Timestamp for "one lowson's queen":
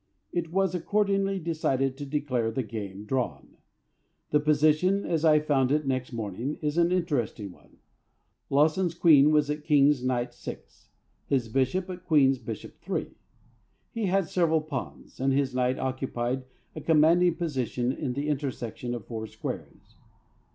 7.51-9.29